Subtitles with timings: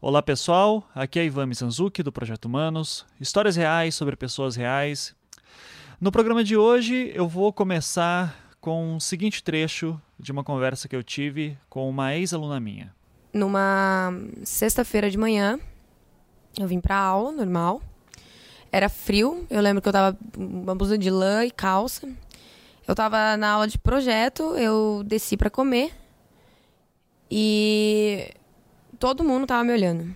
[0.00, 5.12] Olá pessoal, aqui é Ivan Mizanzuki do Projeto Humanos, histórias reais sobre pessoas reais.
[6.00, 10.94] No programa de hoje eu vou começar com o seguinte trecho de uma conversa que
[10.94, 12.94] eu tive com uma ex-aluna minha.
[13.32, 14.12] Numa
[14.44, 15.58] sexta-feira de manhã,
[16.56, 17.82] eu vim pra aula, normal.
[18.70, 22.08] Era frio, eu lembro que eu tava com uma blusa de lã e calça.
[22.86, 25.92] Eu tava na aula de projeto, eu desci para comer
[27.28, 28.32] e
[28.98, 30.14] todo mundo tava me olhando,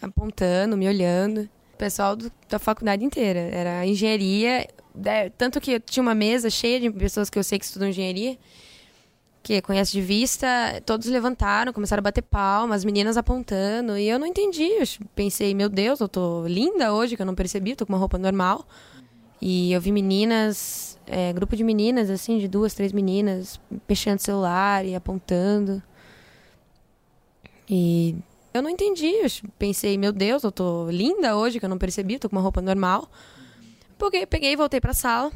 [0.00, 1.48] apontando, me olhando.
[1.74, 3.40] O pessoal do, da faculdade inteira.
[3.40, 4.68] Era engenharia,
[5.36, 8.38] tanto que tinha uma mesa cheia de pessoas que eu sei que estudam engenharia,
[9.42, 10.46] que conhece de vista,
[10.86, 14.62] todos levantaram, começaram a bater palmas, as meninas apontando, e eu não entendi.
[14.62, 17.98] Eu pensei, meu Deus, eu tô linda hoje, que eu não percebi, tô com uma
[17.98, 18.66] roupa normal.
[19.40, 24.20] E eu vi meninas, é, grupo de meninas, assim, de duas, três meninas, mexendo no
[24.20, 25.82] celular e apontando.
[27.68, 28.16] E
[28.52, 29.06] eu não entendi.
[29.06, 32.42] Eu pensei, meu Deus, eu tô linda hoje, que eu não percebi, tô com uma
[32.42, 33.08] roupa normal.
[33.98, 35.32] Porque peguei e voltei pra sala.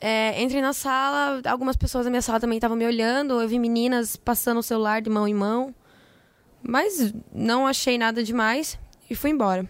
[0.00, 3.40] É, entrei na sala, algumas pessoas da minha sala também estavam me olhando.
[3.40, 5.74] Eu vi meninas passando o celular de mão em mão.
[6.62, 8.78] Mas não achei nada demais
[9.08, 9.66] e fui embora.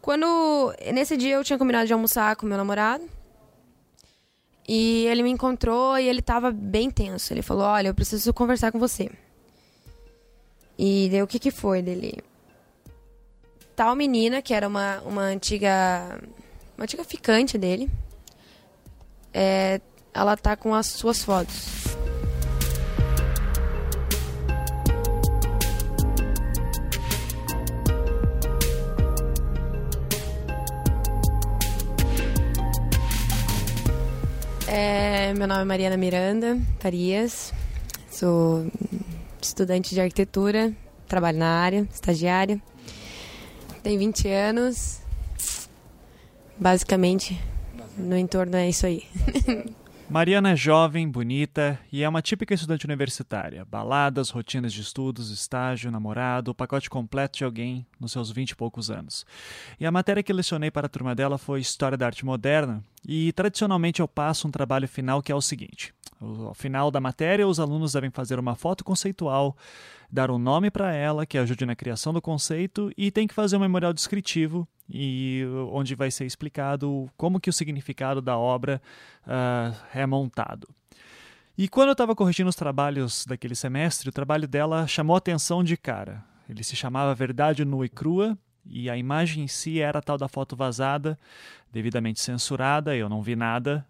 [0.00, 0.72] Quando.
[0.92, 3.04] Nesse dia eu tinha combinado de almoçar com meu namorado.
[4.68, 7.32] E ele me encontrou e ele tava bem tenso.
[7.32, 9.10] Ele falou: Olha, eu preciso conversar com você.
[10.78, 12.18] E daí o que que foi dele?
[13.74, 16.18] Tal menina, que era uma, uma antiga.
[16.76, 17.88] Uma antiga ficante dele.
[19.32, 19.80] É,
[20.12, 21.96] ela tá com as suas fotos.
[34.68, 37.52] É, meu nome é Mariana Miranda Farias,
[38.10, 38.66] sou
[39.48, 40.72] estudante de arquitetura,
[41.06, 42.60] trabalho na área, estagiária.
[43.82, 45.00] Tenho 20 anos.
[46.58, 47.40] Basicamente,
[47.96, 49.04] no entorno é isso aí.
[50.08, 53.64] Mariana é jovem, bonita e é uma típica estudante universitária.
[53.64, 58.56] Baladas, rotinas de estudos, estágio, namorado, o pacote completo de alguém nos seus vinte e
[58.56, 59.26] poucos anos.
[59.80, 63.32] E a matéria que lecionei para a turma dela foi História da Arte Moderna, e
[63.32, 67.58] tradicionalmente eu passo um trabalho final que é o seguinte: ao final da matéria, os
[67.58, 69.56] alunos devem fazer uma foto conceitual,
[70.10, 73.56] dar um nome para ela que ajude na criação do conceito e tem que fazer
[73.56, 78.80] um memorial descritivo e onde vai ser explicado como que o significado da obra
[79.26, 80.68] uh, é montado.
[81.58, 85.76] E quando eu estava corrigindo os trabalhos daquele semestre, o trabalho dela chamou atenção de
[85.76, 86.22] cara.
[86.48, 88.38] Ele se chamava Verdade Nua e Crua
[88.68, 91.18] e a imagem em si era tal da foto vazada,
[91.72, 93.86] devidamente censurada, eu não vi nada,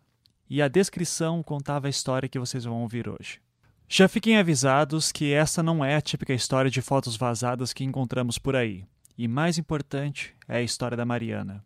[0.49, 3.41] e a descrição contava a história que vocês vão ouvir hoje.
[3.89, 8.39] Já fiquem avisados que essa não é a típica história de fotos vazadas que encontramos
[8.39, 8.85] por aí.
[9.19, 11.65] E mais importante é a história da Mariana.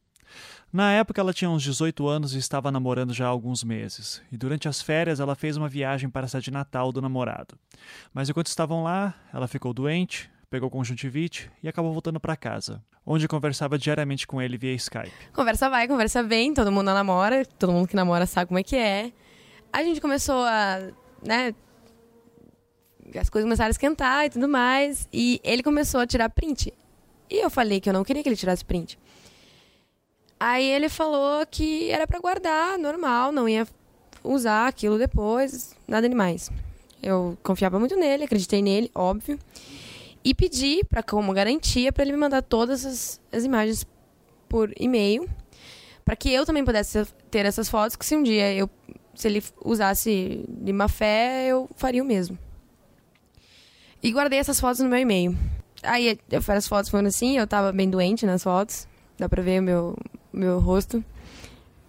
[0.73, 4.37] Na época ela tinha uns 18 anos e estava namorando já há alguns meses, e
[4.37, 7.59] durante as férias ela fez uma viagem para a cidade de Natal do namorado.
[8.15, 13.27] Mas enquanto estavam lá, ela ficou doente, pegou conjuntivite e acabou voltando para casa, onde
[13.27, 15.11] conversava diariamente com ele via Skype.
[15.33, 18.77] Conversa vai, conversa bem, todo mundo namora, todo mundo que namora sabe como é que
[18.77, 19.13] é.
[19.73, 20.89] A gente começou a,
[21.21, 21.53] né,
[23.19, 26.73] as coisas começaram a esquentar e tudo mais, e ele começou a tirar print.
[27.31, 28.99] E eu falei que eu não queria que ele tirasse print.
[30.39, 33.67] Aí ele falou que era para guardar, normal, não ia
[34.25, 36.51] usar aquilo depois, nada demais.
[37.03, 39.39] Eu confiava muito nele, acreditei nele, óbvio.
[40.25, 43.87] E pedi para como garantia para ele me mandar todas as, as imagens
[44.49, 45.29] por e-mail,
[46.05, 48.69] para que eu também pudesse ter essas fotos, que se um dia eu
[49.15, 52.39] se ele usasse de má fé, eu faria o mesmo.
[54.03, 55.37] E guardei essas fotos no meu e-mail.
[55.83, 56.19] Aí
[56.55, 58.87] as fotos foram assim, eu tava bem doente nas fotos.
[59.19, 59.97] Dá pra ver o meu,
[60.33, 61.05] meu rosto.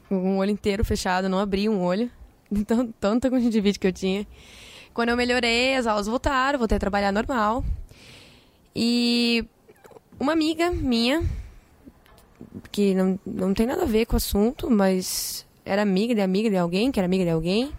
[0.09, 2.09] Um olho inteiro fechado, não abri um olho.
[2.53, 4.27] Então, tanta conjuntivite que eu tinha.
[4.93, 7.63] Quando eu melhorei, as aulas voltaram, voltei a trabalhar normal.
[8.75, 9.45] E
[10.19, 11.23] uma amiga minha,
[12.73, 16.49] que não, não tem nada a ver com o assunto, mas era amiga de amiga
[16.49, 17.71] de alguém, que era amiga de alguém,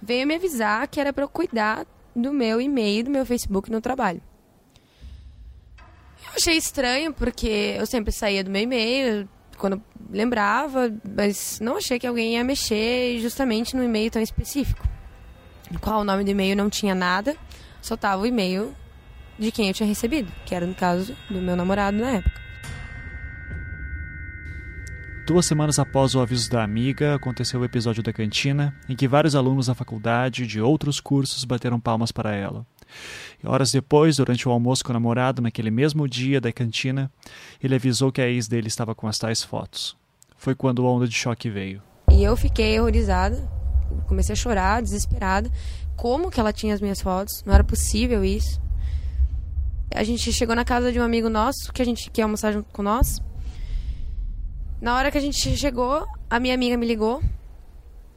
[0.00, 1.86] veio me avisar que era para eu cuidar
[2.16, 4.22] do meu e-mail, do meu Facebook no trabalho.
[6.26, 11.98] Eu achei estranho, porque eu sempre saía do meu e-mail quando lembrava, mas não achei
[11.98, 14.88] que alguém ia mexer justamente no e-mail tão específico.
[15.80, 17.36] Qual o nome do e-mail não tinha nada,
[17.80, 18.74] só tava o e-mail
[19.38, 22.40] de quem eu tinha recebido, que era no caso do meu namorado na época.
[25.26, 29.36] Duas semanas após o aviso da amiga, aconteceu o episódio da cantina, em que vários
[29.36, 32.66] alunos da faculdade de outros cursos bateram palmas para ela.
[33.42, 37.10] E horas depois, durante o almoço com o namorado, naquele mesmo dia da cantina,
[37.62, 39.96] ele avisou que a ex dele estava com as tais fotos.
[40.36, 41.82] Foi quando a onda de choque veio.
[42.10, 43.48] E eu fiquei horrorizada,
[44.06, 45.50] comecei a chorar, desesperada.
[45.96, 47.42] Como que ela tinha as minhas fotos?
[47.44, 48.60] Não era possível isso.
[49.94, 52.72] A gente chegou na casa de um amigo nosso, que a gente quer almoçar junto
[52.72, 53.20] com nós.
[54.80, 57.22] Na hora que a gente chegou, a minha amiga me ligou,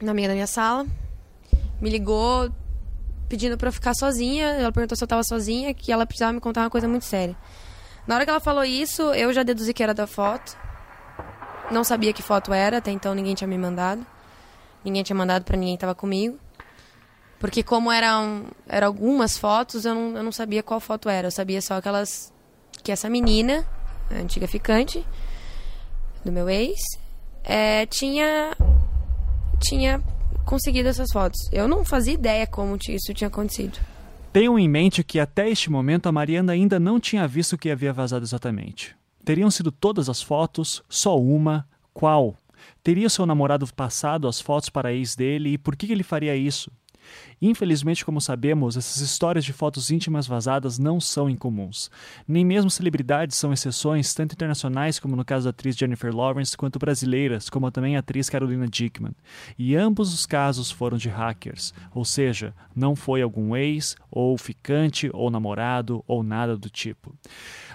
[0.00, 0.86] na amiga da minha sala,
[1.80, 2.50] me ligou
[3.28, 4.46] pedindo para ficar sozinha.
[4.46, 7.36] Ela perguntou se eu tava sozinha, que ela precisava me contar uma coisa muito séria.
[8.06, 10.56] Na hora que ela falou isso, eu já deduzi que era da foto.
[11.70, 14.04] Não sabia que foto era, até então ninguém tinha me mandado.
[14.84, 16.38] Ninguém tinha mandado para ninguém que tava comigo.
[17.38, 21.28] Porque como eram, eram algumas fotos, eu não, eu não sabia qual foto era.
[21.28, 22.32] Eu sabia só aquelas...
[22.82, 23.66] Que essa menina,
[24.10, 25.04] a antiga ficante
[26.24, 26.80] do meu ex,
[27.42, 28.54] é, tinha...
[29.60, 30.02] Tinha
[30.44, 31.38] conseguido essas fotos.
[31.52, 33.78] Eu não fazia ideia como isso tinha acontecido.
[34.32, 37.70] Tenham em mente que até este momento a Mariana ainda não tinha visto o que
[37.70, 38.96] havia vazado exatamente.
[39.24, 40.82] Teriam sido todas as fotos?
[40.88, 41.66] Só uma?
[41.92, 42.36] Qual?
[42.82, 46.36] Teria seu namorado passado as fotos para a ex dele e por que ele faria
[46.36, 46.70] isso?
[47.46, 51.90] Infelizmente, como sabemos, essas histórias de fotos íntimas vazadas não são incomuns.
[52.26, 56.78] Nem mesmo celebridades são exceções, tanto internacionais, como no caso da atriz Jennifer Lawrence, quanto
[56.78, 59.12] brasileiras, como também a atriz Carolina Dickman.
[59.58, 65.10] E ambos os casos foram de hackers, ou seja, não foi algum ex, ou ficante,
[65.12, 67.14] ou namorado, ou nada do tipo.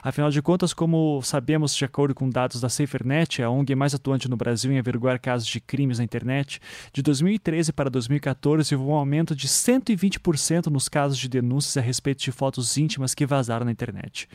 [0.01, 4.29] Afinal de contas, como sabemos de acordo com dados da SaferNet, a ONG mais atuante
[4.29, 6.59] no Brasil em averiguar casos de crimes na internet,
[6.91, 12.23] de 2013 para 2014 houve um aumento de 120% nos casos de denúncias a respeito
[12.23, 14.27] de fotos íntimas que vazaram na internet.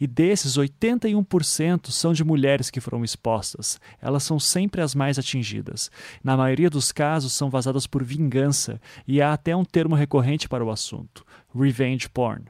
[0.00, 3.80] E desses, 81% são de mulheres que foram expostas.
[4.00, 5.90] Elas são sempre as mais atingidas.
[6.22, 10.64] Na maioria dos casos, são vazadas por vingança, e há até um termo recorrente para
[10.64, 11.24] o assunto:
[11.54, 12.44] revenge porn.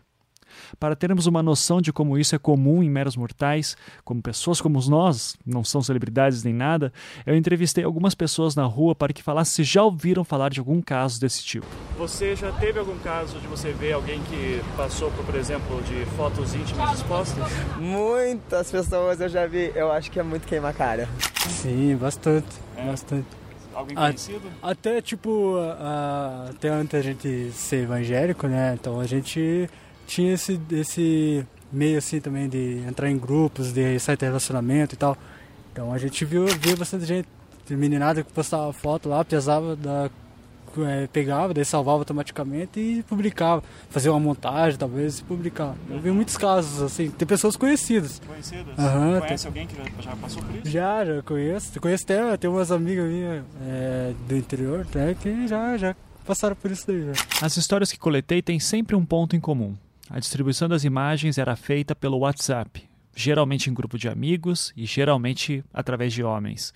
[0.79, 4.81] Para termos uma noção de como isso é comum em meros mortais, como pessoas como
[4.89, 6.93] nós, não são celebridades nem nada,
[7.27, 10.81] eu entrevistei algumas pessoas na rua para que falassem se já ouviram falar de algum
[10.81, 11.67] caso desse tipo.
[11.99, 16.05] Você já teve algum caso de você ver alguém que passou por, por exemplo, de
[16.17, 17.45] fotos íntimas expostas?
[17.79, 21.09] Muitas pessoas eu já vi, eu acho que é muito queima cara.
[21.49, 22.87] Sim, bastante, é.
[22.87, 23.27] bastante.
[23.73, 24.43] Alguém conhecido?
[24.61, 25.55] até tipo,
[26.49, 28.77] até antes a gente ser evangélico, né?
[28.79, 29.71] Então a gente
[30.11, 34.99] tinha esse, esse meio assim também de entrar em grupos, de site de relacionamento e
[34.99, 35.17] tal.
[35.73, 37.29] Então a gente viu, viu bastante gente,
[37.71, 40.11] meninada que postava foto lá, pesava, da,
[40.79, 43.63] é, pegava, daí salvava automaticamente e publicava.
[43.89, 45.77] Fazia uma montagem talvez e publicava.
[45.89, 48.21] Eu vi muitos casos assim, tem pessoas conhecidas.
[48.27, 48.77] Conhecidas?
[48.77, 49.63] Uhum, Conhece tem...
[49.63, 50.69] alguém que já passou por isso?
[50.69, 51.81] Já, já conheço.
[51.81, 55.95] Conheço até, tem umas amigas minhas é, do interior né, que já, já
[56.27, 57.07] passaram por isso daí.
[57.15, 57.47] Já.
[57.47, 59.77] As histórias que coletei têm sempre um ponto em comum
[60.11, 62.83] a distribuição das imagens era feita pelo WhatsApp,
[63.15, 66.73] geralmente em grupo de amigos e geralmente através de homens.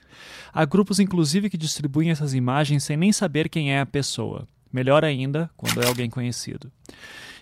[0.53, 4.47] Há grupos, inclusive, que distribuem essas imagens sem nem saber quem é a pessoa.
[4.73, 6.71] Melhor ainda, quando é alguém conhecido.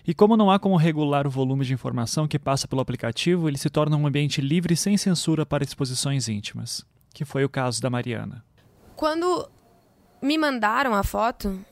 [0.05, 3.57] E como não há como regular o volume de informação que passa pelo aplicativo, ele
[3.59, 7.79] se torna um ambiente livre e sem censura para exposições íntimas, que foi o caso
[7.79, 8.43] da Mariana.
[8.95, 9.47] Quando
[10.19, 11.63] me mandaram a foto,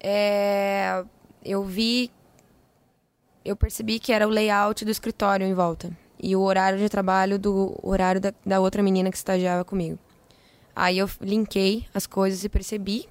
[0.00, 1.04] é...
[1.44, 2.10] eu vi
[3.46, 5.90] eu percebi que era o layout do escritório em volta
[6.20, 9.98] e o horário de trabalho do horário da, da outra menina que estagiava comigo.
[10.74, 13.08] Aí eu linkei as coisas e percebi,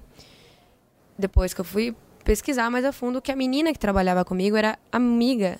[1.18, 4.78] depois que eu fui pesquisar mais a fundo, que a menina que trabalhava comigo era
[4.92, 5.58] amiga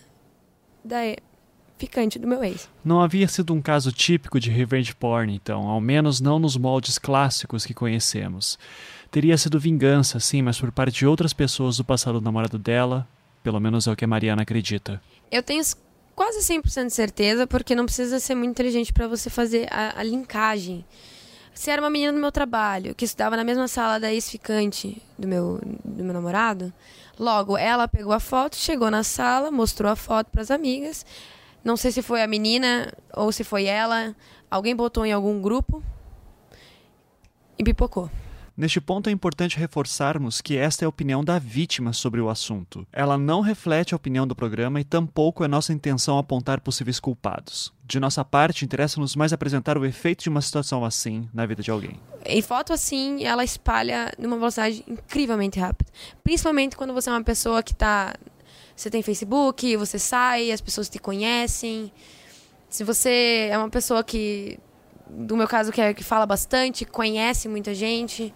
[0.85, 0.99] da
[1.79, 2.69] ficante do meu ex.
[2.85, 6.99] Não havia sido um caso típico de revenge porn, então, ao menos não nos moldes
[6.99, 8.59] clássicos que conhecemos.
[9.11, 13.07] Teria sido vingança, sim, mas por parte de outras pessoas do passado do namorado dela,
[13.47, 15.01] pelo menos é o que a Mariana acredita.
[15.31, 15.63] Eu tenho
[16.17, 20.03] quase 100% de certeza, porque não precisa ser muito inteligente para você fazer a, a,
[20.03, 20.85] linkagem.
[21.55, 25.29] Se era uma menina do meu trabalho, que estudava na mesma sala da ex-ficante do
[25.29, 26.73] meu, do meu namorado,
[27.17, 31.07] logo ela pegou a foto, chegou na sala, mostrou a foto para as amigas.
[31.63, 34.13] Não sei se foi a menina ou se foi ela.
[34.51, 35.81] Alguém botou em algum grupo
[37.57, 38.11] e pipocou.
[38.57, 42.87] Neste ponto é importante reforçarmos que esta é a opinião da vítima sobre o assunto.
[42.91, 47.71] Ela não reflete a opinião do programa e tampouco é nossa intenção apontar possíveis culpados.
[47.85, 51.71] De nossa parte, interessa-nos mais apresentar o efeito de uma situação assim na vida de
[51.71, 52.01] alguém.
[52.25, 55.93] E foto assim, ela espalha numa velocidade incrivelmente rápida.
[56.25, 58.15] Principalmente quando você é uma pessoa que está.
[58.75, 61.93] Você tem Facebook, você sai, as pessoas te conhecem.
[62.71, 64.59] Se você é uma pessoa que
[65.09, 68.35] do meu caso, que, é, que fala bastante, conhece muita gente.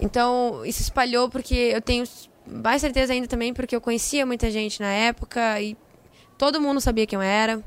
[0.00, 2.04] Então, isso espalhou porque eu tenho
[2.46, 5.76] mais certeza ainda também porque eu conhecia muita gente na época e
[6.36, 7.62] todo mundo sabia quem eu era.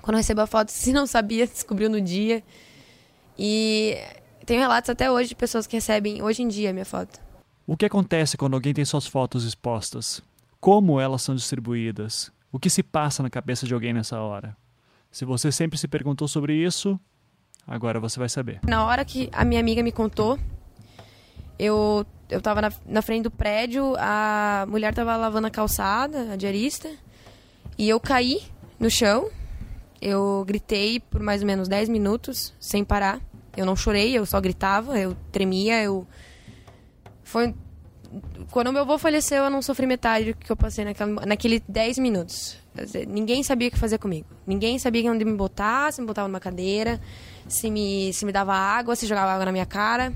[0.00, 2.42] Quando recebeu a foto, se não sabia, descobriu no dia.
[3.38, 3.96] E
[4.46, 7.20] tenho relatos até hoje de pessoas que recebem hoje em dia a minha foto.
[7.66, 10.22] O que acontece quando alguém tem suas fotos expostas?
[10.60, 12.32] Como elas são distribuídas?
[12.52, 14.56] O que se passa na cabeça de alguém nessa hora?
[15.10, 16.98] Se você sempre se perguntou sobre isso,
[17.66, 18.60] agora você vai saber.
[18.66, 20.38] Na hora que a minha amiga me contou,
[21.58, 26.36] eu eu tava na, na frente do prédio, a mulher tava lavando a calçada, a
[26.36, 26.88] diarista,
[27.76, 28.40] e eu caí
[28.78, 29.28] no chão.
[30.00, 33.20] Eu gritei por mais ou menos 10 minutos, sem parar.
[33.56, 36.06] Eu não chorei, eu só gritava, eu tremia, eu.
[37.22, 37.54] Foi.
[38.50, 41.98] Quando meu avô faleceu, eu não sofri metade do que eu passei naquela, naquele 10
[41.98, 42.56] minutos.
[43.06, 44.26] Ninguém sabia o que fazer comigo.
[44.46, 47.00] Ninguém sabia onde me botar, se me botava numa cadeira,
[47.48, 50.12] se me, se me dava água, se jogava água na minha cara.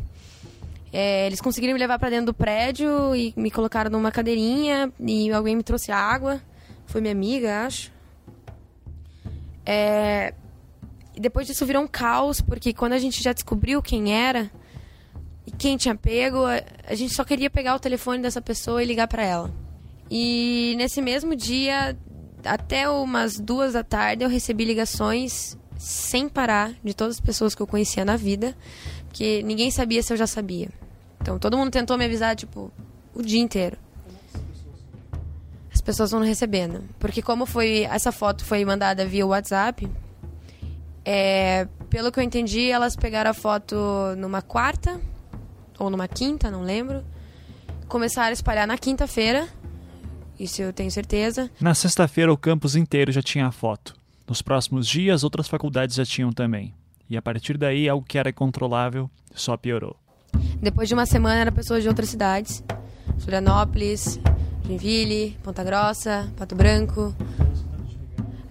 [0.93, 5.33] É, eles conseguiram me levar para dentro do prédio e me colocaram numa cadeirinha e
[5.33, 6.41] alguém me trouxe água.
[6.87, 7.93] Foi minha amiga, acho.
[9.67, 10.35] É,
[11.17, 14.51] e depois disso virou um caos, porque quando a gente já descobriu quem era
[15.47, 18.87] e quem tinha pego, a, a gente só queria pegar o telefone dessa pessoa e
[18.87, 19.51] ligar para ela.
[20.11, 21.97] E nesse mesmo dia,
[22.45, 27.61] até umas duas da tarde, eu recebi ligações sem parar de todas as pessoas que
[27.61, 28.57] eu conhecia na vida,
[29.07, 30.71] porque ninguém sabia se eu já sabia.
[31.21, 32.73] Então todo mundo tentou me avisar, tipo,
[33.15, 33.77] o dia inteiro.
[35.73, 36.83] As pessoas vão recebendo.
[36.99, 37.83] Porque como foi.
[37.83, 39.87] Essa foto foi mandada via WhatsApp,
[41.05, 43.77] é, pelo que eu entendi, elas pegaram a foto
[44.17, 44.99] numa quarta
[45.79, 47.05] ou numa quinta, não lembro.
[47.87, 49.47] Começaram a espalhar na quinta-feira.
[50.41, 51.51] Isso eu tenho certeza.
[51.61, 53.95] Na sexta-feira, o campus inteiro já tinha a foto.
[54.27, 56.75] Nos próximos dias, outras faculdades já tinham também.
[57.09, 59.97] E a partir daí, algo que era incontrolável só piorou.
[60.61, 62.65] Depois de uma semana, eram pessoas de outras cidades:
[63.19, 64.19] Florianópolis,
[64.65, 67.15] Joinville, Ponta Grossa, Pato Branco.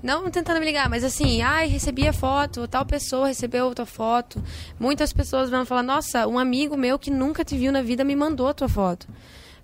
[0.04, 3.86] Não tentando me ligar, mas assim, ai, recebi a foto, tal pessoa recebeu a tua
[3.86, 4.44] foto.
[4.78, 8.16] Muitas pessoas vão falar, nossa, um amigo meu que nunca te viu na vida me
[8.16, 9.08] mandou a tua foto.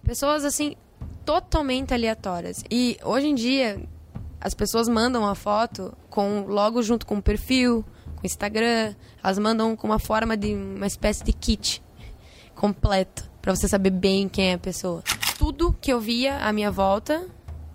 [0.01, 0.77] Pessoas assim,
[1.25, 2.63] totalmente aleatórias.
[2.71, 3.81] E hoje em dia,
[4.41, 7.83] as pessoas mandam a foto com logo junto com o perfil,
[8.15, 11.81] com o Instagram, elas mandam com uma forma de uma espécie de kit
[12.55, 15.03] completo para você saber bem quem é a pessoa.
[15.37, 17.25] Tudo que eu via à minha volta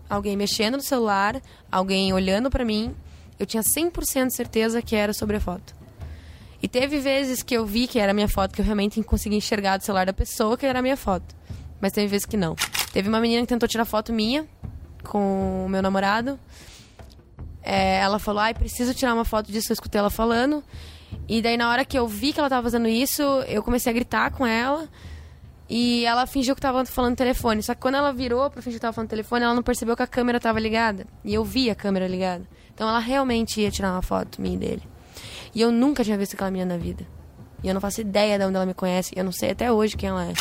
[0.09, 1.41] alguém mexendo no celular,
[1.71, 2.95] alguém olhando para mim,
[3.39, 5.75] eu tinha 100% de certeza que era sobre a foto.
[6.63, 9.37] E teve vezes que eu vi que era a minha foto, que eu realmente consegui
[9.37, 11.35] enxergar do celular da pessoa que era a minha foto.
[11.81, 12.55] Mas teve vezes que não.
[12.93, 14.47] Teve uma menina que tentou tirar foto minha
[15.05, 16.39] com o meu namorado.
[17.63, 20.63] É, ela falou, ai, preciso tirar uma foto disso, eu escutei ela falando.
[21.29, 23.95] E daí na hora que eu vi que ela tava fazendo isso, eu comecei a
[23.95, 24.89] gritar com ela.
[25.69, 27.63] E ela fingiu que tava falando telefone.
[27.63, 30.03] Só que quando ela virou pra fingir que tava falando telefone, ela não percebeu que
[30.03, 31.07] a câmera tava ligada.
[31.25, 32.47] E eu vi a câmera ligada.
[32.75, 34.83] Então ela realmente ia tirar uma foto minha e dele.
[35.55, 37.07] E eu nunca tinha visto aquela menina na vida.
[37.63, 39.13] E eu não faço ideia de onde ela me conhece.
[39.17, 40.35] Eu não sei até hoje quem ela é.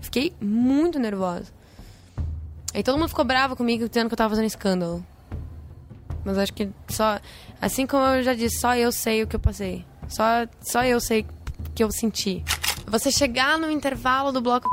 [0.00, 1.52] Fiquei muito nervosa.
[2.74, 5.06] Aí todo mundo ficou bravo comigo, dizendo que eu tava fazendo escândalo.
[6.24, 7.20] Mas acho que só.
[7.60, 9.84] Assim como eu já disse, só eu sei o que eu passei.
[10.08, 10.24] Só,
[10.60, 12.42] só eu sei o que eu senti.
[12.86, 14.68] Você chegar no intervalo do bloco,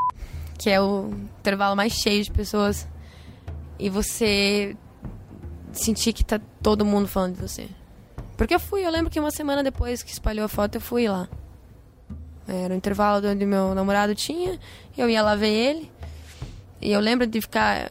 [0.58, 1.10] que é o
[1.40, 2.86] intervalo mais cheio de pessoas,
[3.78, 4.76] e você
[5.72, 7.68] sentir que tá todo mundo falando de você.
[8.36, 11.08] Porque eu fui, eu lembro que uma semana depois que espalhou a foto, eu fui
[11.08, 11.26] lá.
[12.46, 14.58] Era o intervalo onde meu namorado tinha,
[14.96, 15.90] eu ia lá ver ele.
[16.80, 17.90] E eu lembro de ficar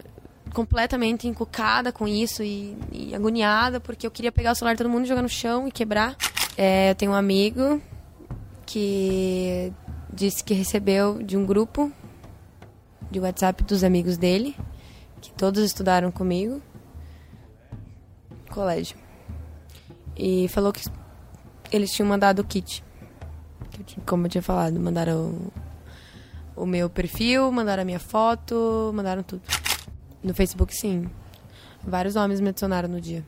[0.54, 4.89] completamente encucada com isso e, e agoniada, porque eu queria pegar o celular de todo
[4.89, 6.15] mundo, jogar no chão e quebrar.
[6.58, 7.82] É, eu tenho um amigo
[8.65, 9.74] que
[10.12, 11.92] disse que recebeu de um grupo
[13.12, 14.56] de WhatsApp dos amigos dele,
[15.22, 16.62] que todos estudaram comigo,
[18.50, 18.98] colégio.
[20.18, 20.82] E falou que
[21.72, 22.84] eles tinham mandado o kit.
[24.06, 25.51] Como eu tinha falado, mandaram
[26.56, 29.42] o, meu perfil, mandaram a minha foto, mandaram tudo.
[30.24, 31.10] No Facebook, sim.
[31.84, 33.24] Vários homens me adicionaram no dia.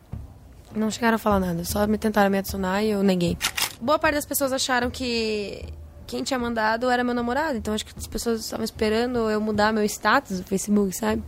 [0.76, 3.38] Não chegaram a falar nada, só me tentaram me adicionar e eu neguei
[3.80, 5.64] boa parte das pessoas acharam que
[6.06, 7.58] quem tinha mandado era meu namorado.
[7.58, 11.24] Então acho que as pessoas estavam esperando eu mudar meu status no Facebook, sabe?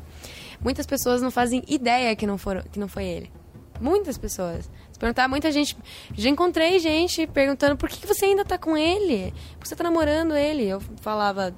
[0.62, 3.32] Muitas pessoas não fazem ideia que não, foram, que não foi ele.
[3.79, 4.70] Muitas pessoas.
[4.91, 5.77] Se perguntar, muita gente.
[6.13, 9.34] Já encontrei gente perguntando por que você ainda tá com ele?
[9.53, 10.68] Por que você tá namorando ele?
[10.68, 11.53] Eu falava,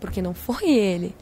[0.00, 1.14] porque não foi ele.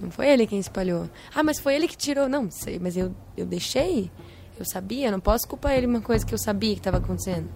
[0.00, 1.08] Não foi ele quem espalhou.
[1.34, 2.28] Ah, mas foi ele que tirou.
[2.28, 4.10] Não, sei, mas eu, eu deixei.
[4.58, 7.48] Eu sabia, não posso culpar ele uma coisa que eu sabia que estava acontecendo.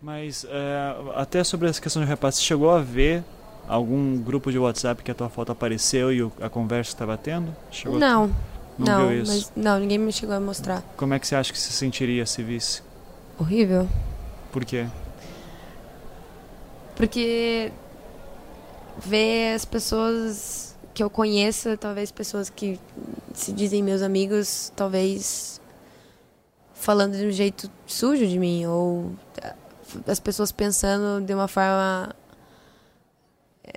[0.00, 3.24] Mas é, até sobre essa questão de repasse, você chegou a ver
[3.66, 7.56] algum grupo de WhatsApp que a tua foto apareceu e a conversa estava tendo?
[7.70, 8.24] Chegou não.
[8.24, 10.82] A não, não mas não, ninguém me chegou a mostrar.
[10.96, 12.82] Como é que você acha que se sentiria se visse?
[13.38, 13.88] Horrível.
[14.52, 14.86] Por quê?
[16.96, 17.72] Porque
[19.04, 22.78] ver as pessoas que eu conheço, talvez pessoas que
[23.32, 25.60] se dizem meus amigos, talvez
[26.72, 29.12] falando de um jeito sujo de mim, ou
[30.06, 32.14] as pessoas pensando de uma forma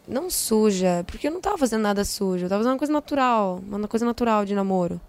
[0.08, 3.64] não suja, porque eu não estava fazendo nada sujo, eu tava fazendo uma coisa natural,
[3.68, 5.00] uma coisa natural de namoro.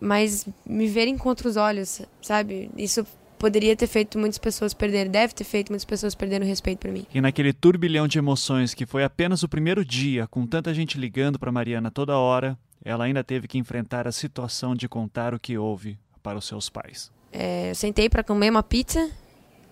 [0.00, 2.70] Mas me verem com outros olhos, sabe?
[2.76, 3.06] Isso
[3.38, 6.90] poderia ter feito muitas pessoas perderem, deve ter feito muitas pessoas perderem o respeito por
[6.90, 7.06] mim.
[7.14, 11.38] E naquele turbilhão de emoções que foi apenas o primeiro dia, com tanta gente ligando
[11.38, 15.56] para Mariana toda hora, ela ainda teve que enfrentar a situação de contar o que
[15.56, 17.12] houve para os seus pais.
[17.32, 19.10] É, eu sentei para comer uma pizza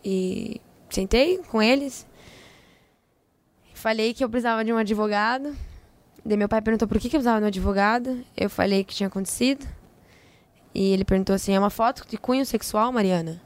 [0.04, 2.06] e sentei com eles.
[3.82, 5.56] Falei que eu precisava de um advogado.
[6.24, 8.24] Daí meu pai perguntou por que, que eu precisava de um advogado.
[8.36, 9.66] Eu falei que tinha acontecido.
[10.72, 13.42] E ele perguntou assim: é uma foto de cunho sexual, Mariana?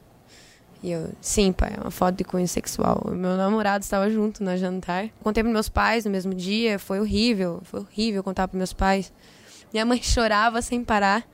[0.83, 3.03] E eu, sim, pai, é uma foto de cunho sexual.
[3.13, 5.09] Meu namorado estava junto no jantar.
[5.23, 9.11] Contei para meus pais no mesmo dia, foi horrível, foi horrível contar para meus pais.
[9.73, 11.27] Minha mãe chorava sem parar.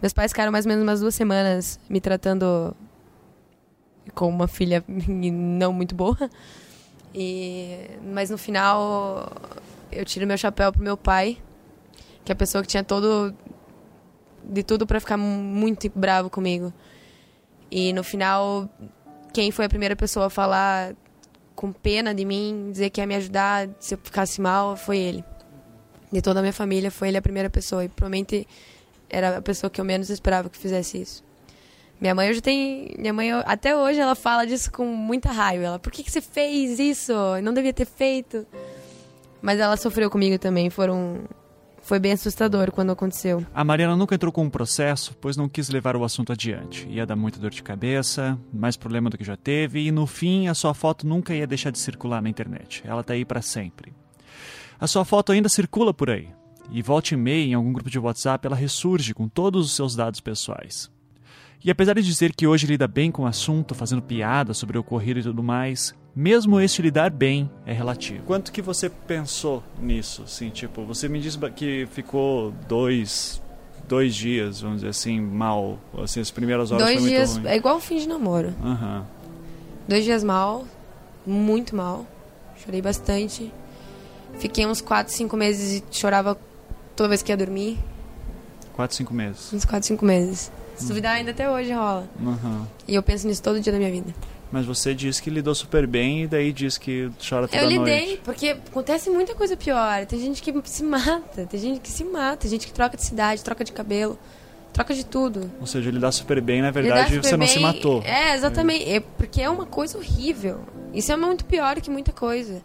[0.00, 2.72] Meus pais ficaram mais ou menos umas duas semanas me tratando
[4.14, 6.30] como uma filha não muito boa.
[7.14, 9.30] E, mas no final
[9.92, 11.38] eu tiro meu chapéu pro meu pai,
[12.24, 13.34] que é a pessoa que tinha todo
[14.42, 16.72] de tudo para ficar muito bravo comigo.
[17.70, 18.68] E no final,
[19.32, 20.94] quem foi a primeira pessoa a falar
[21.54, 25.24] com pena de mim, dizer que ia me ajudar se eu ficasse mal, foi ele.
[26.12, 27.84] De toda a minha família, foi ele a primeira pessoa.
[27.84, 28.46] E provavelmente
[29.08, 31.23] era a pessoa que eu menos esperava que fizesse isso.
[32.04, 32.94] Minha mãe hoje tem.
[32.98, 35.64] Minha mãe, até hoje, ela fala disso com muita raiva.
[35.64, 37.14] Ela, por que, que você fez isso?
[37.42, 38.46] Não devia ter feito.
[39.40, 40.68] Mas ela sofreu comigo também.
[40.68, 41.20] Foram
[41.80, 43.42] foi bem assustador quando aconteceu.
[43.54, 46.86] A Mariana nunca entrou com um processo, pois não quis levar o assunto adiante.
[46.90, 50.46] Ia dar muita dor de cabeça, mais problema do que já teve, e no fim
[50.48, 52.82] a sua foto nunca ia deixar de circular na internet.
[52.84, 53.94] Ela tá aí para sempre.
[54.78, 56.28] A sua foto ainda circula por aí,
[56.70, 59.96] e volta e meia em algum grupo de WhatsApp ela ressurge com todos os seus
[59.96, 60.92] dados pessoais.
[61.64, 64.82] E apesar de dizer que hoje lida bem com o assunto, fazendo piada sobre o
[64.82, 68.22] ocorrido e tudo mais, mesmo este lidar bem é relativo.
[68.24, 70.24] Quanto que você pensou nisso?
[70.24, 73.40] Assim, tipo, você me disse que ficou dois,
[73.88, 75.78] dois dias, vamos dizer assim, mal.
[75.96, 77.54] Assim, as primeiras horas dois foi dias, muito ruim.
[77.54, 78.52] É igual o fim de namoro.
[78.62, 79.02] Uhum.
[79.88, 80.66] Dois dias mal,
[81.26, 82.06] muito mal.
[82.62, 83.50] Chorei bastante.
[84.38, 86.38] Fiquei uns 4, 5 meses e chorava
[86.94, 87.78] toda vez que ia dormir.
[88.74, 89.50] 4, 5 meses?
[89.50, 90.52] Uns 4, 5 meses.
[90.76, 92.08] Se duvidar, ainda até hoje rola.
[92.20, 92.66] Uhum.
[92.86, 94.14] E eu penso nisso todo dia da minha vida.
[94.54, 97.76] Mas você disse que lidou super bem e daí diz que chora toda eu noite.
[97.76, 100.06] Eu lidei, porque acontece muita coisa pior.
[100.06, 103.02] Tem gente que se mata, tem gente que se mata, tem gente que troca de
[103.02, 104.16] cidade, troca de cabelo,
[104.72, 105.50] troca de tudo.
[105.60, 108.02] Ou seja, lidar super bem, na verdade, você não se matou.
[108.04, 108.88] É, exatamente.
[108.88, 109.00] É.
[109.00, 110.60] porque é uma coisa horrível.
[110.92, 112.62] Isso é muito pior que muita coisa.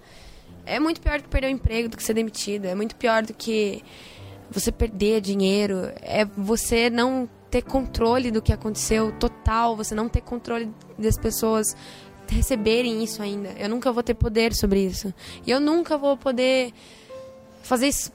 [0.67, 2.65] É muito pior do que perder o emprego, do que ser demitido.
[2.65, 3.81] É muito pior do que
[4.51, 5.91] você perder dinheiro.
[6.03, 11.75] É você não ter controle do que aconteceu total, você não ter controle das pessoas
[12.27, 13.49] receberem isso ainda.
[13.57, 15.13] Eu nunca vou ter poder sobre isso.
[15.45, 16.73] E eu nunca vou poder
[17.63, 18.11] fazer isso,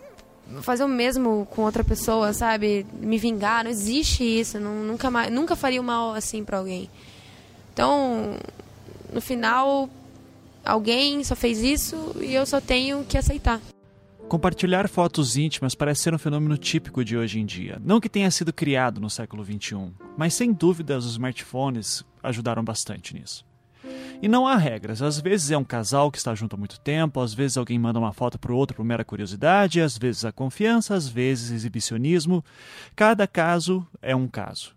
[0.63, 2.87] fazer o mesmo com outra pessoa, sabe?
[2.93, 6.89] Me vingar, não existe isso, não, nunca mais, nunca faria o mal assim para alguém.
[7.73, 8.37] Então,
[9.13, 9.89] no final,
[10.65, 13.61] alguém só fez isso e eu só tenho que aceitar.
[14.29, 17.81] Compartilhar fotos íntimas parece ser um fenômeno típico de hoje em dia.
[17.85, 23.15] Não que tenha sido criado no século XXI, mas sem dúvidas os smartphones ajudaram bastante
[23.15, 23.45] nisso.
[24.23, 25.03] E não há regras.
[25.03, 27.99] Às vezes é um casal que está junto há muito tempo, às vezes alguém manda
[27.99, 32.43] uma foto para o outro por mera curiosidade, às vezes a confiança, às vezes exibicionismo.
[32.97, 34.75] Cada caso é um caso.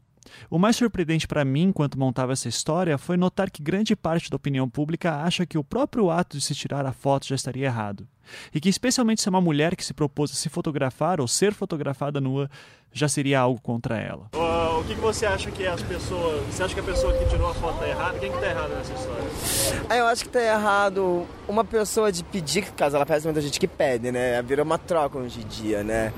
[0.49, 4.35] O mais surpreendente para mim enquanto montava essa história foi notar que grande parte da
[4.35, 8.05] opinião pública acha que o próprio ato de se tirar a foto já estaria errado.
[8.53, 11.53] E que, especialmente se é uma mulher que se propôs a se fotografar ou ser
[11.53, 12.49] fotografada nua,
[12.91, 14.29] já seria algo contra ela.
[14.33, 16.43] Uh, o que, que, você acha que é as pessoas.
[16.47, 18.19] Você acha que a pessoa que tirou a foto está errada?
[18.19, 19.87] Quem que tá errado nessa história?
[19.89, 23.59] Ah, eu acho que tá errado uma pessoa de pedir, caso ela peça, muita gente
[23.59, 24.41] que pede, né?
[24.41, 26.11] Vira uma troca hoje em dia, né?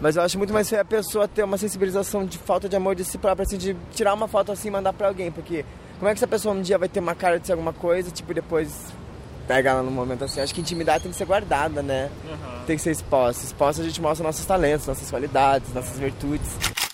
[0.00, 2.94] Mas eu acho muito mais feio a pessoa ter uma sensibilização de falta de amor
[2.94, 5.64] de si própria, assim, de tirar uma foto assim e mandar pra alguém, porque
[5.98, 8.10] como é que essa pessoa um dia vai ter uma cara de ser alguma coisa,
[8.10, 8.92] tipo, depois
[9.46, 10.40] pega ela no momento assim.
[10.40, 12.10] Acho que intimidade tem que ser guardada, né?
[12.24, 12.64] Uhum.
[12.66, 13.44] Tem que ser exposta.
[13.44, 16.48] Exposta a gente mostra nossos talentos, nossas qualidades, nossas virtudes.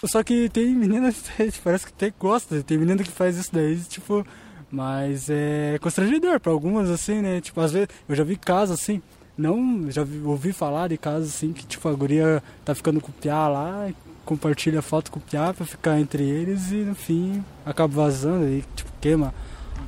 [0.05, 3.77] Só que tem meninas que parece que até gosta, tem menina que faz isso daí,
[3.89, 4.27] tipo,
[4.71, 7.41] Mas é constrangedor para algumas, assim, né?
[7.41, 9.01] Tipo, às vezes eu já vi casos assim,
[9.37, 13.11] não, já vi, ouvi falar de casos assim que tipo a guria tá ficando com
[13.11, 13.89] o piá lá,
[14.25, 18.63] compartilha foto com o piá pra ficar entre eles e no fim acaba vazando e
[18.77, 19.35] tipo queima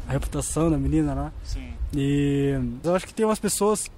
[0.09, 1.33] a reputação da menina lá.
[1.45, 1.74] Sim.
[1.97, 3.91] E eu acho que tem umas pessoas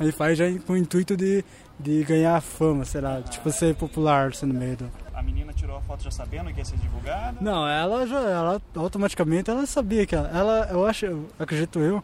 [0.00, 1.44] ele faz já com o intuito de,
[1.78, 4.90] de ganhar fama, sei lá, tipo ser popular assim, no meio do.
[5.12, 7.36] A menina tirou a foto já sabendo que ia ser divulgada?
[7.40, 12.02] Não, ela já, ela automaticamente ela sabia que ela, ela eu acho, eu acredito eu,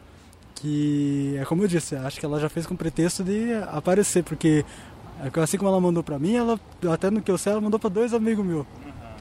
[0.55, 4.65] que é como eu disse, acho que ela já fez com pretexto de aparecer, porque
[5.43, 6.61] assim como ela mandou pra mim, ela
[6.93, 8.67] até no que eu sei, ela mandou pra dois amigos meus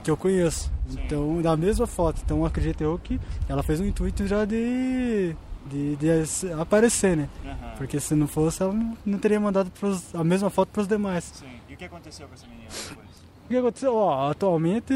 [0.04, 0.72] que eu conheço.
[0.88, 1.00] Sim.
[1.04, 2.22] Então, da mesma foto.
[2.24, 7.30] Então, acredito eu que ela fez um intuito já de, de, de aparecer, né?
[7.44, 7.76] Aham.
[7.78, 10.88] Porque se não fosse, ela não, não teria mandado pros, a mesma foto para os
[10.88, 11.24] demais.
[11.26, 11.46] Sim.
[11.68, 13.08] E o que aconteceu com essa menina depois?
[13.46, 13.96] O que aconteceu?
[13.96, 14.94] Ó, atualmente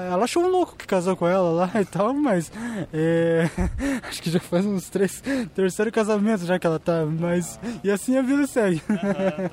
[0.00, 2.50] ela achou um louco que casou com ela lá e tal, mas
[2.92, 3.48] é,
[4.08, 5.22] acho que já faz uns três,
[5.54, 8.82] terceiro casamento já que ela tá, mas e assim a vida segue.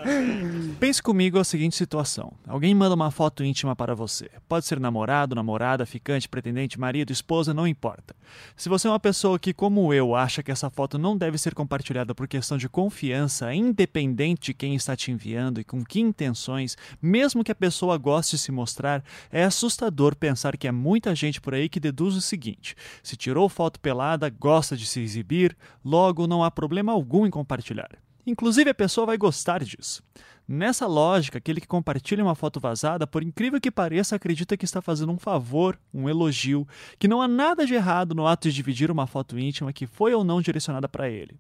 [0.80, 4.30] Pense comigo a seguinte situação: alguém manda uma foto íntima para você.
[4.48, 8.16] Pode ser namorado, namorada, ficante, pretendente, marido, esposa, não importa.
[8.56, 11.54] Se você é uma pessoa que, como eu, acha que essa foto não deve ser
[11.54, 16.78] compartilhada por questão de confiança, independente de quem está te enviando e com que intenções,
[17.02, 21.42] mesmo que a pessoa goste de se mostrar, é assustador pensar que há muita gente
[21.42, 26.28] por aí que deduz o seguinte: se tirou foto pelada, gosta de se exibir, logo
[26.28, 27.90] não há problema algum em compartilhar.
[28.26, 30.04] Inclusive, a pessoa vai gostar disso.
[30.48, 34.82] Nessa lógica, aquele que compartilha uma foto vazada, por incrível que pareça, acredita que está
[34.82, 36.68] fazendo um favor, um elogio,
[37.00, 40.14] que não há nada de errado no ato de dividir uma foto íntima que foi
[40.14, 41.40] ou não direcionada para ele.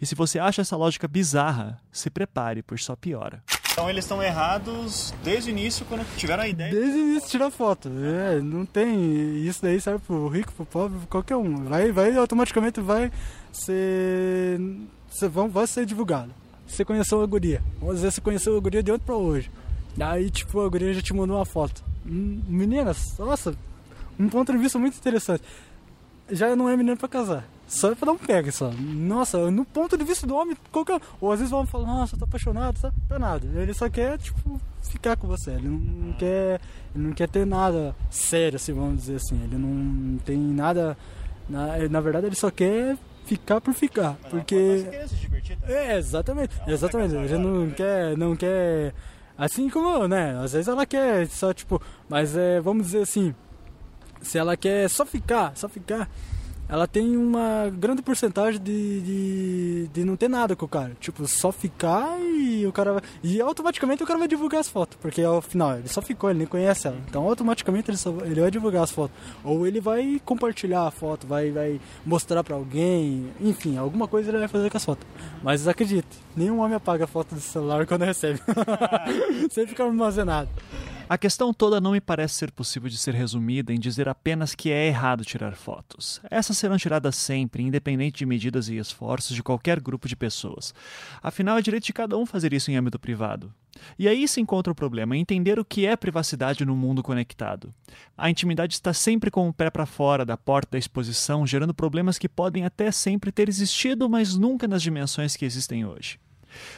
[0.00, 3.42] E se você acha essa lógica bizarra, se prepare, pois só piora.
[3.72, 6.72] Então eles estão errados desde o início, quando tiveram a ideia.
[6.72, 7.88] Desde o início tirar foto.
[7.88, 9.38] É, não tem.
[9.46, 11.64] Isso daí serve pro rico, pro pobre, qualquer um.
[11.64, 13.10] Vai, vai automaticamente vai
[13.52, 14.60] ser.
[15.50, 16.32] Vai ser divulgado.
[16.66, 17.62] Você conheceu a guria.
[17.82, 19.50] Às vezes você conheceu a guria de ontem pra hoje.
[19.96, 21.82] Daí, tipo, a guria já te mandou uma foto.
[22.06, 23.54] Hum, Meninas, nossa,
[24.18, 25.42] um ponto de vista muito interessante.
[26.30, 27.44] Já não é menino pra casar.
[27.70, 28.72] Só é pra dar um pega só.
[28.72, 31.00] Nossa, no ponto de vista do homem, qualquer.
[31.20, 33.46] Ou às vezes o homem fala, nossa, eu tô apaixonado, tá, tá nada.
[33.46, 35.52] Ele só quer, tipo, ficar com você.
[35.52, 36.60] Ele não quer.
[36.92, 39.40] Ele não quer ter nada sério, assim, vamos dizer assim.
[39.44, 40.98] Ele não tem nada.
[41.48, 44.16] Na, na verdade, ele só quer ficar por ficar.
[44.28, 44.84] Porque.
[45.06, 45.70] se divertir, tá?
[45.72, 46.60] É, exatamente.
[46.62, 47.14] Ela Exatamente.
[47.14, 48.92] vai Ele não quer, não quer.
[49.38, 50.36] Assim como eu, né?
[50.42, 51.80] Às vezes ela quer só, tipo.
[52.08, 53.32] Mas é, vamos dizer assim.
[54.20, 56.10] Se ela quer só ficar, só ficar.
[56.70, 60.92] Ela tem uma grande porcentagem de, de, de não ter nada com o cara.
[61.00, 63.02] Tipo, só ficar e o cara vai.
[63.24, 64.96] E automaticamente o cara vai divulgar as fotos.
[65.02, 66.96] Porque ao final, ele só ficou, ele nem conhece ela.
[67.08, 69.16] Então automaticamente ele, só, ele vai divulgar as fotos.
[69.42, 73.32] Ou ele vai compartilhar a foto, vai, vai mostrar pra alguém.
[73.40, 75.08] Enfim, alguma coisa ele vai fazer com as fotos.
[75.42, 78.40] Mas acredite, nenhum homem apaga a foto do celular quando recebe.
[79.50, 80.48] Sempre fica armazenado.
[81.10, 84.70] A questão toda não me parece ser possível de ser resumida em dizer apenas que
[84.70, 86.20] é errado tirar fotos.
[86.30, 90.72] Essas serão tiradas sempre, independente de medidas e esforços de qualquer grupo de pessoas.
[91.20, 93.52] Afinal, é direito de cada um fazer isso em âmbito privado.
[93.98, 97.74] E aí se encontra o problema, entender o que é privacidade no mundo conectado.
[98.16, 102.18] A intimidade está sempre com o pé para fora da porta da exposição, gerando problemas
[102.18, 106.20] que podem até sempre ter existido, mas nunca nas dimensões que existem hoje.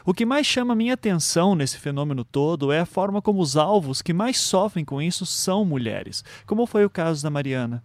[0.04, 4.02] O que mais chama minha atenção nesse fenômeno todo é a forma como os alvos
[4.02, 7.82] que mais sofrem com isso são mulheres, como foi o caso da Mariana.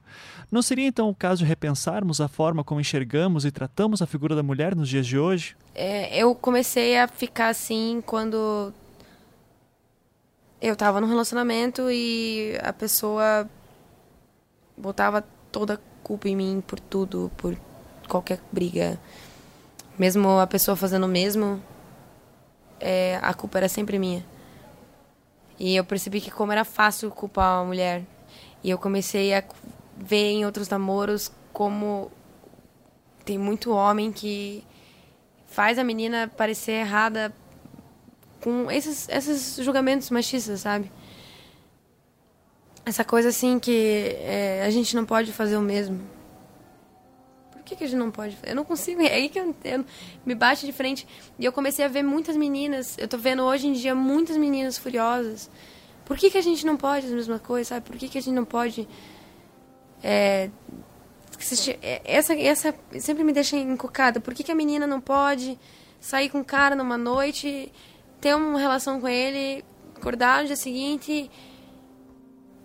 [0.52, 4.36] Não seria então o caso de repensarmos a forma como enxergamos e tratamos a figura
[4.36, 5.56] da mulher nos dias de hoje?
[5.76, 8.73] É, eu comecei a ficar assim quando
[10.62, 13.47] eu tava num relacionamento e a pessoa
[14.78, 17.58] botava toda a culpa em mim por tudo, por
[18.08, 19.00] qualquer briga.
[19.97, 21.62] Mesmo a pessoa fazendo o mesmo,
[22.80, 24.26] é, a culpa era sempre minha.
[25.60, 28.04] E eu percebi que como era fácil culpar uma mulher.
[28.63, 29.44] E eu comecei a
[29.98, 32.12] ver em outros namoros como
[33.26, 34.63] tem muito homem que
[35.48, 37.34] faz a menina parecer errada
[38.42, 40.92] com esses, esses julgamentos machistas, sabe?
[42.86, 46.17] Essa coisa assim que é, a gente não pode fazer o mesmo.
[47.68, 48.38] Que, que a gente não pode?
[48.44, 49.02] Eu não consigo.
[49.02, 49.86] É aí que eu, eu
[50.26, 51.06] me bate de frente.
[51.38, 52.98] E eu comecei a ver muitas meninas.
[52.98, 55.50] Eu tô vendo hoje em dia muitas meninas furiosas.
[56.06, 57.86] Por que, que a gente não pode a mesma coisa, sabe?
[57.86, 58.88] Por que, que a gente não pode.
[60.02, 60.50] É,
[62.06, 64.22] essa, essa sempre me deixa encucada.
[64.22, 65.60] Por que, que a menina não pode
[66.00, 67.70] sair com um cara numa noite,
[68.22, 69.62] ter uma relação com ele,
[69.94, 71.30] acordar no dia seguinte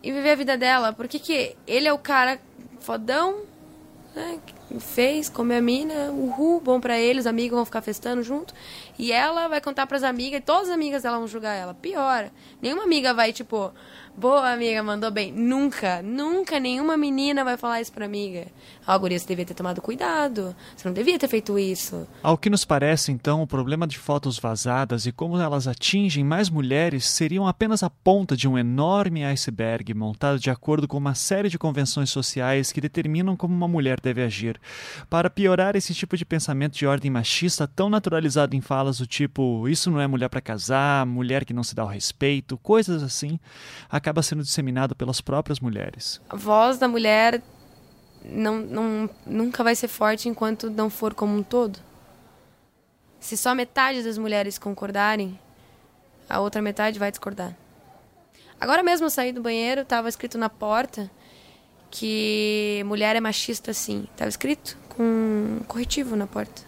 [0.00, 0.92] e viver a vida dela?
[0.92, 2.40] Por que, que ele é o cara
[2.78, 3.50] fodão
[4.14, 4.38] né?
[4.78, 8.54] Fez, comeu a mina, uhul, bom pra ele, os amigos vão ficar festando junto.
[8.98, 11.74] E ela vai contar pras amigas, e todas as amigas dela vão julgar ela.
[11.74, 12.30] Pior.
[12.60, 13.72] Nenhuma amiga vai, tipo,
[14.16, 15.32] boa amiga, mandou bem.
[15.32, 18.46] Nunca, nunca nenhuma menina vai falar isso pra amiga.
[18.86, 20.54] Oh, guria, você devia ter tomado cuidado.
[20.76, 22.06] Você não devia ter feito isso.
[22.22, 26.50] Ao que nos parece, então, o problema de fotos vazadas e como elas atingem mais
[26.50, 31.48] mulheres seriam apenas a ponta de um enorme iceberg montado de acordo com uma série
[31.48, 34.60] de convenções sociais que determinam como uma mulher deve agir.
[35.08, 39.68] Para piorar esse tipo de pensamento de ordem machista tão naturalizado em falas do tipo
[39.68, 43.38] isso não é mulher para casar, mulher que não se dá o respeito, coisas assim,
[43.90, 46.20] acaba sendo disseminado pelas próprias mulheres.
[46.28, 47.42] A voz da mulher
[48.24, 51.78] não, não, nunca vai ser forte enquanto não for como um todo.
[53.18, 55.38] Se só metade das mulheres concordarem,
[56.28, 57.56] a outra metade vai discordar.
[58.60, 61.10] Agora mesmo eu saí do banheiro, estava escrito na porta
[61.92, 64.06] que mulher é machista sim.
[64.10, 66.62] Estava escrito com corretivo na porta.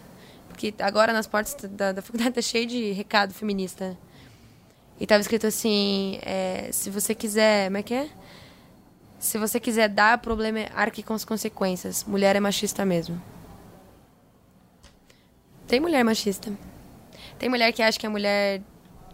[0.47, 3.97] Porque agora nas portas da, da faculdade tá cheio de recado feminista.
[4.99, 8.09] E estava escrito assim, é, se você quiser, como é que é?
[9.19, 12.03] Se você quiser dar, problema é arque com as consequências.
[12.03, 13.19] Mulher é machista mesmo.
[15.67, 16.53] Tem mulher machista.
[17.39, 18.61] Tem mulher que acha que a mulher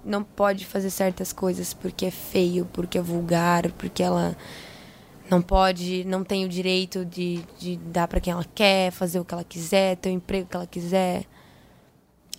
[0.03, 4.35] não pode fazer certas coisas porque é feio, porque é vulgar, porque ela
[5.31, 9.23] não pode, não tem o direito de, de dar para quem ela quer, fazer o
[9.23, 11.25] que ela quiser, ter o emprego que ela quiser.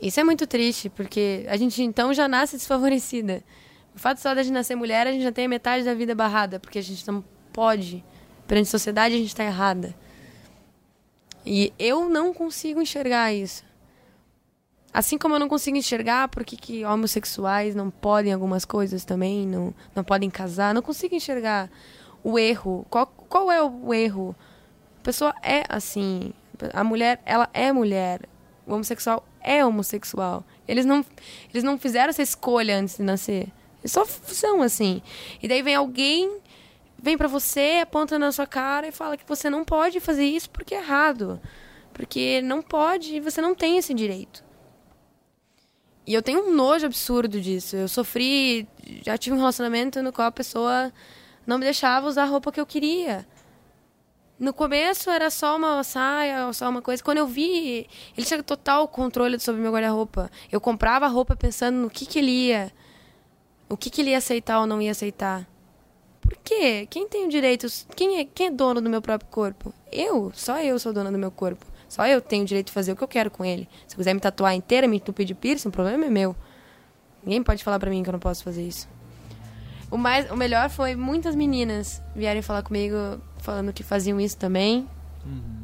[0.01, 3.43] Isso é muito triste, porque a gente então já nasce desfavorecida.
[3.97, 5.95] O fato só de a gente nascer mulher, a gente já tem a metade da
[5.95, 8.05] vida barrada, porque a gente não pode.
[8.47, 9.95] Perante a sociedade, a gente está errada.
[11.47, 13.65] E eu não consigo enxergar isso.
[14.93, 19.47] Assim como eu não consigo enxergar por que, que homossexuais não podem algumas coisas também,
[19.47, 21.71] não, não podem casar, não consigo enxergar
[22.23, 22.87] o erro.
[22.89, 24.35] Qual, qual é o erro?
[25.01, 26.33] A pessoa é assim.
[26.73, 28.29] A mulher, ela é mulher.
[28.67, 30.45] O homossexual é homossexual.
[30.67, 31.05] Eles não,
[31.53, 33.49] eles não fizeram essa escolha antes de nascer.
[33.81, 35.03] Eles só são assim.
[35.43, 36.41] E daí vem alguém
[37.03, 40.49] vem para você, aponta na sua cara e fala que você não pode fazer isso
[40.49, 41.41] porque é errado.
[41.93, 44.45] Porque não pode e você não tem esse direito.
[46.07, 47.77] E eu tenho um nojo absurdo disso.
[47.77, 48.69] Eu sofri,
[49.05, 50.93] já tive um relacionamento no qual a pessoa
[51.47, 53.27] não me deixava usar a roupa que eu queria.
[54.39, 57.03] No começo era só uma saia, só uma coisa.
[57.03, 60.31] Quando eu vi, ele tinha total controle sobre meu guarda-roupa.
[60.51, 62.73] Eu comprava a roupa pensando no que, que ele ia.
[63.69, 65.47] O que, que ele ia aceitar ou não ia aceitar.
[66.21, 66.87] Por quê?
[66.91, 67.67] Quem tem o direito?
[67.95, 69.73] Quem é, quem é dono do meu próprio corpo?
[69.91, 70.33] Eu.
[70.35, 71.65] Só eu sou dona do meu corpo.
[71.89, 73.69] Só eu tenho o direito de fazer o que eu quero com ele.
[73.87, 76.35] Se eu quiser me tatuar inteira, me entupir de piercing, o problema é meu.
[77.23, 78.89] Ninguém pode falar pra mim que eu não posso fazer isso.
[79.93, 82.97] O, mais, o melhor foi muitas meninas vierem falar comigo
[83.39, 84.89] falando que faziam isso também.
[85.25, 85.63] Uhum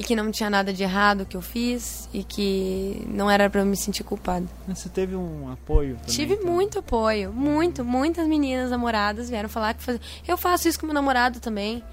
[0.00, 3.60] e que não tinha nada de errado que eu fiz e que não era para
[3.60, 4.46] eu me sentir culpada.
[4.66, 6.14] Você teve um apoio também?
[6.14, 6.50] Tive então?
[6.50, 10.00] muito apoio, muito, muitas meninas namoradas vieram falar que faz...
[10.26, 11.84] eu faço isso com meu namorado também.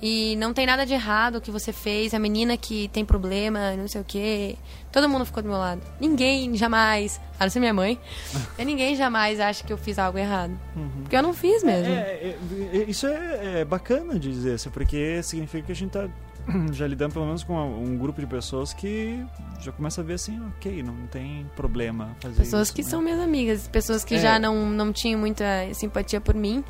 [0.00, 3.74] E não tem nada de errado o que você fez, a menina que tem problema,
[3.76, 4.56] não sei o quê.
[4.92, 5.80] Todo mundo ficou do meu lado.
[5.98, 7.98] Ninguém jamais, a não ser minha mãe,
[8.58, 10.52] ninguém jamais acha que eu fiz algo errado.
[10.74, 10.90] Uhum.
[11.02, 11.92] Porque eu não fiz mesmo.
[11.92, 12.38] É, é,
[12.72, 16.08] é, isso é, é, bacana de dizer, porque significa que a gente tá
[16.72, 19.24] já lidando pelo menos com um grupo de pessoas que
[19.60, 22.88] já começa a ver assim, ok, não tem problema fazer Pessoas isso, que né?
[22.88, 24.18] são minhas amigas, pessoas que é.
[24.18, 26.64] já não, não tinham muita simpatia por mim,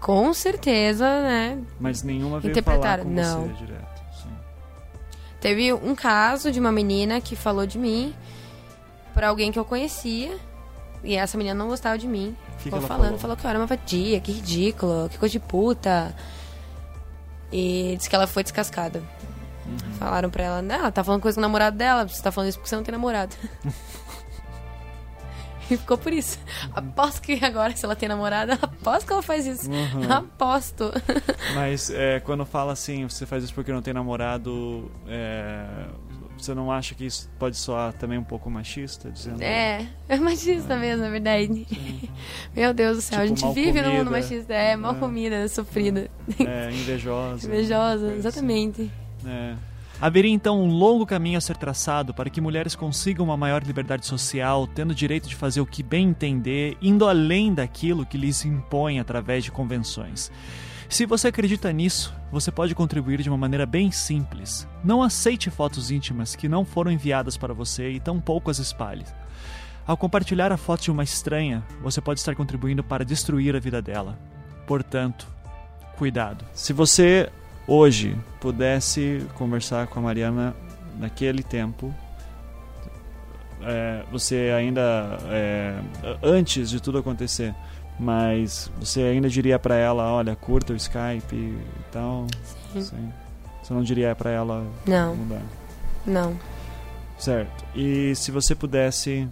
[0.00, 1.62] com certeza, né?
[1.78, 3.48] Mas nenhuma veio falar com não.
[3.48, 4.02] você direto.
[4.22, 4.30] Sim.
[5.40, 8.14] Teve um caso de uma menina que falou de mim
[9.14, 10.36] para alguém que eu conhecia.
[11.02, 12.36] E essa menina não gostava de mim.
[12.58, 13.18] Que Ficou que falando, falou?
[13.18, 16.14] falou que eu era uma vadia, que ridículo, que coisa de puta.
[17.52, 19.02] E disse que ela foi descascada.
[19.66, 19.94] Uhum.
[19.94, 22.48] Falaram pra ela, não, ela tá falando coisa com o namorado dela, você tá falando
[22.50, 23.34] isso porque você não tem namorado.
[25.74, 26.38] e ficou por isso.
[26.64, 26.70] Uhum.
[26.74, 29.70] Aposto que agora, se ela tem namorado, aposto que ela faz isso.
[29.70, 30.10] Uhum.
[30.10, 30.92] Aposto.
[31.54, 35.86] Mas é, quando fala assim, você faz isso porque não tem namorado, é,
[36.36, 39.10] você não acha que isso pode soar também um pouco machista?
[39.10, 39.42] Dizendo...
[39.42, 40.78] É, é machista é.
[40.78, 41.66] mesmo, é verdade.
[42.54, 44.52] Meu Deus do céu, tipo, a gente vive comida, no mundo machista.
[44.54, 44.98] É, mal é.
[44.98, 46.10] comida, sofrida.
[46.38, 47.46] É, invejosa.
[47.46, 48.90] invejosa, exatamente.
[49.26, 49.69] É.
[50.00, 54.06] Haveria então um longo caminho a ser traçado para que mulheres consigam uma maior liberdade
[54.06, 58.98] social, tendo direito de fazer o que bem entender, indo além daquilo que lhes impõe
[58.98, 60.32] através de convenções.
[60.88, 64.66] Se você acredita nisso, você pode contribuir de uma maneira bem simples.
[64.82, 69.04] Não aceite fotos íntimas que não foram enviadas para você e tampouco as espalhe.
[69.86, 73.82] Ao compartilhar a foto de uma estranha, você pode estar contribuindo para destruir a vida
[73.82, 74.18] dela.
[74.66, 75.26] Portanto,
[75.98, 76.44] cuidado.
[76.54, 77.30] Se você
[77.66, 80.54] hoje pudesse conversar com a Mariana
[80.98, 81.94] naquele tempo,
[83.62, 85.78] é, você ainda é,
[86.22, 87.54] antes de tudo acontecer,
[87.98, 91.58] mas você ainda diria para ela, olha, curta o Skype e
[91.92, 92.26] tal.
[92.72, 92.82] Sim.
[92.82, 93.12] Sim.
[93.62, 95.42] Você não diria para ela Não, mudar.
[96.06, 96.36] não.
[97.18, 97.64] Certo.
[97.74, 99.28] E se você pudesse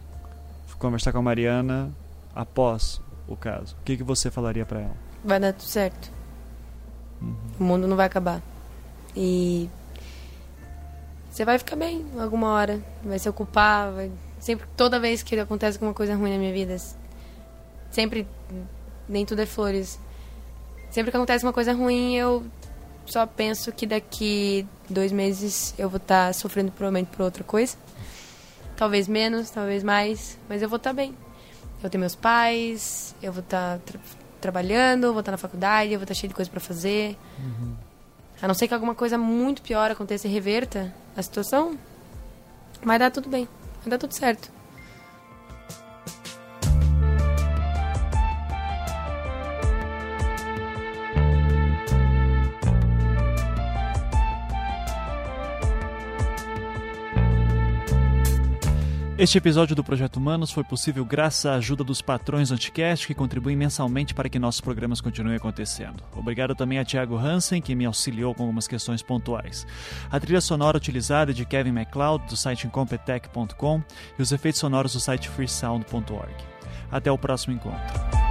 [0.78, 1.90] conversar com a Mariana
[2.34, 4.96] após o caso, o que, que você falaria para ela?
[5.24, 6.10] Vai dar tudo certo.
[7.20, 7.34] Uhum.
[7.60, 8.42] O mundo não vai acabar.
[9.16, 9.68] E
[11.30, 12.80] você vai ficar bem alguma hora.
[13.04, 13.92] Vai se ocupar.
[13.92, 14.10] Vai...
[14.40, 16.76] Sempre, toda vez que acontece alguma coisa ruim na minha vida,
[17.90, 18.26] sempre,
[19.08, 19.98] nem tudo é flores.
[20.90, 22.44] Sempre que acontece uma coisa ruim, eu
[23.04, 27.76] só penso que daqui dois meses eu vou estar sofrendo provavelmente por outra coisa.
[28.76, 31.14] Talvez menos, talvez mais, mas eu vou estar bem.
[31.82, 34.00] Eu ter meus pais, eu vou estar tra-
[34.40, 37.16] trabalhando, vou estar na faculdade, vou estar cheio de coisa para fazer.
[38.40, 41.76] A não ser que alguma coisa muito pior aconteça e reverta a situação,
[42.82, 43.48] vai dar tudo bem,
[43.80, 44.50] vai dar tudo certo.
[59.18, 63.14] Este episódio do Projeto Humanos foi possível graças à ajuda dos patrões do Anticast que
[63.14, 66.04] contribuem mensalmente para que nossos programas continuem acontecendo.
[66.14, 69.66] Obrigado também a Thiago Hansen, que me auxiliou com algumas questões pontuais.
[70.08, 73.82] A trilha sonora utilizada é de Kevin MacLeod, do site incompetech.com,
[74.16, 76.36] e os efeitos sonoros do site freesound.org.
[76.88, 78.27] Até o próximo encontro.